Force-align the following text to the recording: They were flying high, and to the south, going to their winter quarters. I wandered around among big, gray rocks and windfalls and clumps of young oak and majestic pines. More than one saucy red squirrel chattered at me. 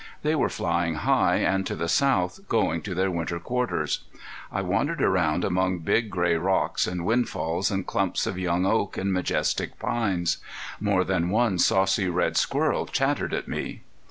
They 0.23 0.33
were 0.33 0.49
flying 0.49 0.95
high, 0.95 1.35
and 1.35 1.63
to 1.67 1.75
the 1.75 1.87
south, 1.87 2.49
going 2.49 2.81
to 2.81 2.95
their 2.95 3.11
winter 3.11 3.39
quarters. 3.39 3.99
I 4.51 4.63
wandered 4.63 4.99
around 4.99 5.43
among 5.45 5.81
big, 5.81 6.09
gray 6.09 6.37
rocks 6.37 6.87
and 6.87 7.05
windfalls 7.05 7.69
and 7.69 7.85
clumps 7.85 8.25
of 8.25 8.39
young 8.39 8.65
oak 8.65 8.97
and 8.97 9.13
majestic 9.13 9.77
pines. 9.77 10.37
More 10.79 11.03
than 11.03 11.29
one 11.29 11.59
saucy 11.59 12.09
red 12.09 12.35
squirrel 12.35 12.87
chattered 12.87 13.31
at 13.31 13.47
me. 13.47 13.83